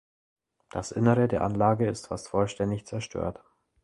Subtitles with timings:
[0.71, 3.43] Das Innere der Anlage ist fast vollständig zerstört.